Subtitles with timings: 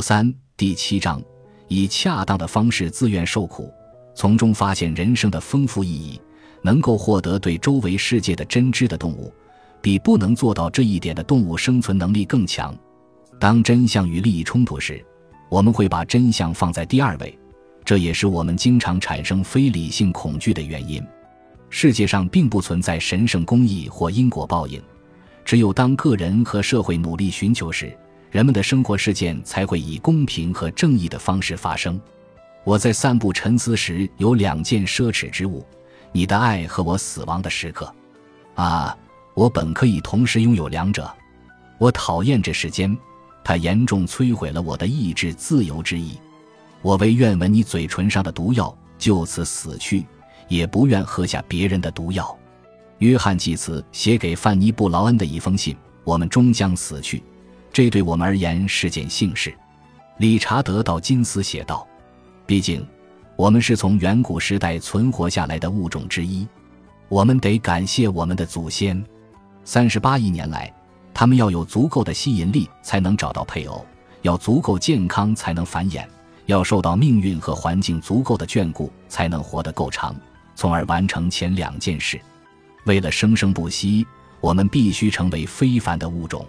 [0.00, 1.22] 三第七章，
[1.68, 3.72] 以恰当的方式自愿受苦，
[4.14, 6.20] 从中发现人生的丰富意义，
[6.62, 9.32] 能够获得对周围世界的真知的动物，
[9.80, 12.74] 比不能做到这一点的动物生存能力更强。
[13.38, 15.04] 当真相与利益冲突时，
[15.48, 17.38] 我们会把真相放在第二位，
[17.84, 21.02] 这也是我们经常产生非理性恐惧的原因。
[21.70, 24.82] 世界上并不存在神圣公义或因果报应，
[25.44, 27.96] 只有当个人和社会努力寻求时。
[28.30, 32.00] 人们的生活事件才会以公平和正义的方式发生。
[32.62, 35.66] 我在散步沉思时，有两件奢侈之物：
[36.12, 37.92] 你的爱和我死亡的时刻。
[38.54, 38.96] 啊，
[39.34, 41.10] 我本可以同时拥有两者。
[41.78, 42.96] 我讨厌这世间，
[43.42, 46.18] 它严重摧毁了我的意志自由之意。
[46.82, 50.06] 我唯愿闻你嘴唇上的毒药就此死去，
[50.48, 52.38] 也不愿喝下别人的毒药。
[52.98, 57.22] 约翰·济慈写给范尼·布劳恩的一封信：我们终将死去。
[57.80, 59.54] 这对我们而言是件幸事，
[60.18, 61.88] 理查德·道金斯写道
[62.44, 62.86] ：“毕竟，
[63.36, 66.46] 我们是从远古时代存活下来的物种之一，
[67.08, 69.02] 我们得感谢我们的祖先。
[69.64, 70.70] 三十八亿年来，
[71.14, 73.82] 他们要有足够的吸引力才能找到配偶，
[74.20, 76.06] 要足够健康才能繁衍，
[76.44, 80.14] 要受到命运和环境足够的眷顾才能活得够长，
[80.54, 82.20] 从而完成前两件事。
[82.84, 84.06] 为了生生不息，
[84.42, 86.46] 我们必须成为非凡的物种。”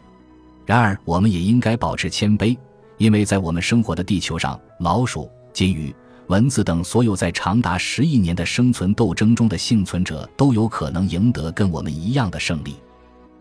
[0.72, 2.58] 然而，我们也应该保持谦卑，
[2.98, 5.94] 因为在我们生活的地球上，老鼠、金鱼、
[6.28, 12.78] 蚊子等所有在长达十亿年的生存斗争中的幸存者都有可能赢得跟我们一样的胜利。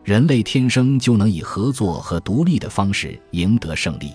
[0.03, 4.11] 人类天生就能以合作和独立的方式赢得胜利。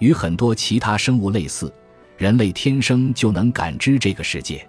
[0.00, 1.72] 与很多其他生物类似，
[2.16, 4.68] 人类天生就能感知这个世界。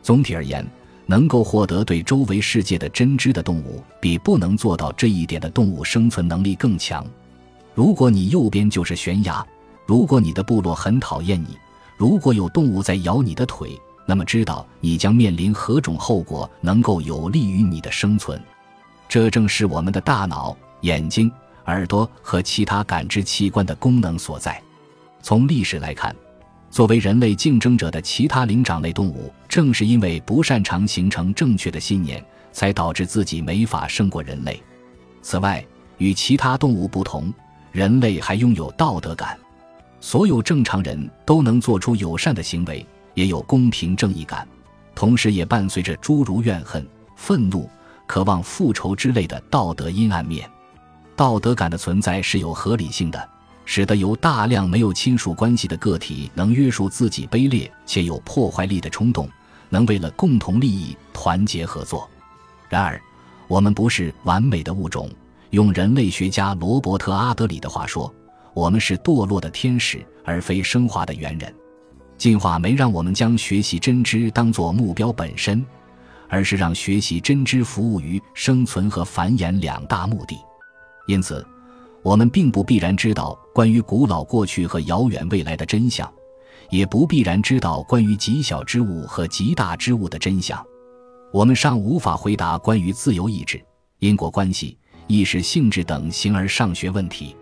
[0.00, 0.64] 总体而言，
[1.06, 7.06] 能够获得对周围世界的真知的动物，比不能做到这一点的动物生存能力更强。
[7.74, 9.46] 如果你右边就是悬崖，
[9.86, 11.56] 如果你的部落很讨厌你，
[11.96, 18.40] 如果有动物在咬你的腿，那么知道你将面临何种后果，能够有利于你的生存。
[19.08, 21.30] 这正是我们的大脑、眼睛、
[21.66, 24.60] 耳朵和其他感知器官的功能所在。
[25.22, 26.14] 从历史来看。
[26.76, 32.22] 作为人类竞争者的其他灵长类动物，正是因为不擅长形成正确的信念，
[32.52, 34.62] 才导致自己没法胜过人类。
[35.22, 35.66] 此外，
[35.96, 37.32] 与其他动物不同，
[37.72, 39.38] 人类还拥有道德感。
[40.02, 44.46] 所有正常人都能做出友善的行为，也有公平正义感，
[44.94, 46.86] 同时也伴随着诸如怨恨、
[47.16, 47.66] 愤怒、
[48.06, 50.46] 渴望复仇之类的道德阴暗面。
[51.16, 53.30] 道德感的存在是有合理性的。
[53.68, 59.28] 使得由大量没有亲属关系的个体能约束自己卑劣且有破坏力的冲动，
[59.68, 62.08] 能为了共同利益团结合作。
[62.68, 62.98] 然而，
[63.48, 65.10] 我们不是完美的物种。
[65.50, 68.12] 用人类学家罗伯特·阿德里的话说，
[68.54, 71.52] 我们是堕落的天使，而非升华的猿人。
[72.16, 75.64] 进化没让我们将学习真知当作目标本身，
[76.28, 80.38] 而是让学习真知服务于生存和繁衍两大目的。
[81.08, 81.44] 因此。
[82.06, 86.08] 我们并不必然知道关于古老过去和遥远未来的真相，
[86.70, 90.64] 也不必然知道关于极小之物和极大之物的真相。
[91.32, 93.60] 我们尚无法回答关于自由意志、
[93.98, 94.78] 因果关系、
[95.08, 97.34] 意识性质等形而上学问题。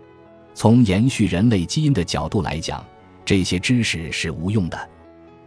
[0.55, 2.83] 从延续人类基因的角度来讲，
[3.23, 4.89] 这些知识是无用的。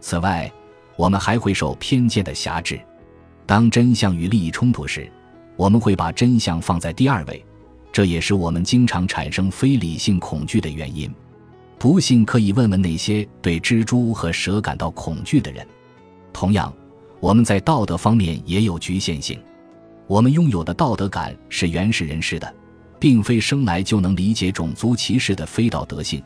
[0.00, 0.48] 此外，
[0.94, 2.80] 我们还会受偏见的辖制。
[3.46, 5.10] 当真相与利益冲突时，
[5.56, 7.44] 我们会把真相放在第二位。
[7.98, 11.12] 这也是我们经常产生非理性恐惧的原因。
[11.80, 15.66] 不信可以问问那些对蜘蛛和蛇感到恐惧的人。
[16.32, 16.72] 同样，
[17.18, 19.36] 我们在道德方面也有局限性。
[20.06, 22.54] 我们拥有的道德感是原始人士的，
[23.00, 26.22] 并非生来就能理解种族歧视的非道德性，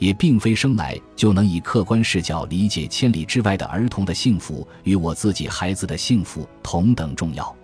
[0.00, 7.56] 也并非生来就能以客观视角理解千里之外的儿童的幸福与我自己孩子的幸福同等重要。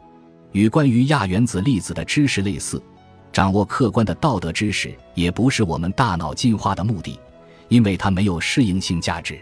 [0.53, 2.81] 与关于亚原子粒子的知识类似。
[3.39, 7.17] 掌握客观的道德知识也不是我们大脑进化的目的，
[7.69, 9.39] 因为它没有适应性价值。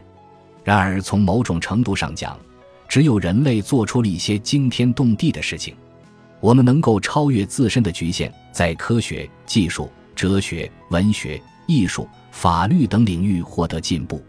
[0.63, 2.39] 然而，从某种程度上讲，
[2.87, 5.75] 只有人类做出了一些惊天动地的事情。
[6.41, 14.23] 我们能够超越自身的局限，在科学技术、哲学、文学、艺术、法律等领域获得进步。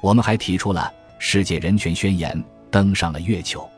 [0.00, 3.68] 我们还提出了世界人权宣言，登上了月球。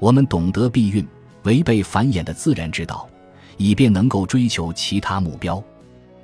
[0.00, 1.06] 我们懂得避孕，
[1.44, 3.08] 违背繁衍的自然之道。
[3.62, 5.62] 以便能够追求其他目标，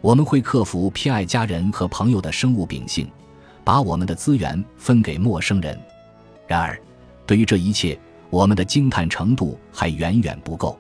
[0.00, 3.08] 我们会克服偏爱家人和朋友的生物秉性，
[3.62, 5.79] 把我们的资源分给陌生人。
[6.49, 6.76] 然而，
[7.25, 7.96] 对于这一切，
[8.29, 10.76] 我们的惊叹程度还远远不够。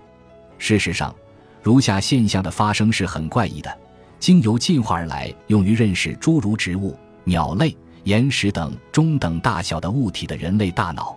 [0.58, 1.14] 事实上，
[1.62, 3.72] 如下现象的发生是很怪异的：
[4.18, 11.16] 经由进化而来，用于认识诸如植物、鸟类、岩石等中等大小的物体的人类大脑，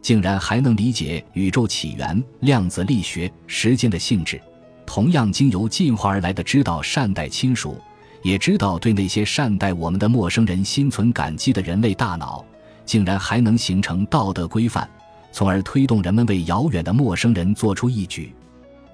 [0.00, 4.40] 竟然还能理解宇宙起源、量子力学、时间的性质。
[4.88, 7.78] 同样经由进化而来的，知道善待亲属，
[8.22, 12.42] 也知道对那些善待我们的陌生人心存感激的人类大脑，
[12.86, 14.88] 竟然还能形成道德规范，
[15.30, 18.34] 从而推动人们为遥远的陌生人做出义举。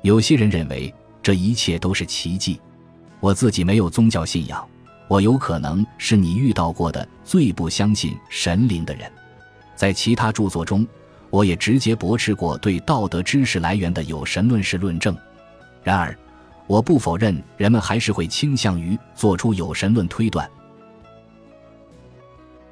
[0.03, 0.93] 有些人认为
[1.23, 2.61] 这一切都是奇迹。
[3.21, 4.67] 我自己没有宗教信仰，
[5.07, 9.09] 我有可能是你遇到过的最不相信神灵的人。
[9.77, 10.85] 在其他著作中，
[11.31, 15.17] 我也直接驳斥过对道德知识来源的有神论式论证。
[15.85, 16.19] 然而，
[16.67, 20.51] 我不否认人们还是会倾向于做出有神论推断。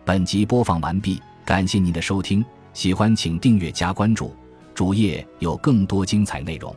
[0.05, 4.35] 本集播放完毕，感谢您的收听，喜欢请订阅加关注，
[4.75, 6.75] 主页有更多精彩内容。